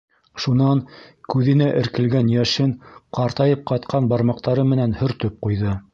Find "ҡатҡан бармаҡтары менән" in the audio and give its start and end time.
3.73-5.01